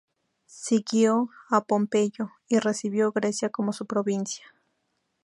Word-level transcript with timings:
Siguió 0.47 1.29
a 1.51 1.61
Pompeyo, 1.65 2.31
y 2.47 2.57
recibió 2.57 3.11
Grecia 3.11 3.49
como 3.49 3.71
su 3.71 3.85
provincia. 3.85 4.43